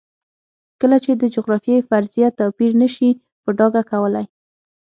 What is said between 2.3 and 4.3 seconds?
توپیر نه شي په ډاګه کولی.